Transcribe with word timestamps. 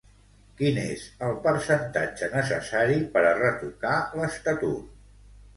Quin 0.61 0.79
és 0.83 1.03
el 1.27 1.35
percentatge 1.43 2.31
necessari 2.33 2.97
per 3.13 3.23
a 3.33 3.35
retocar 3.43 3.95
l'Estatut? 4.23 4.93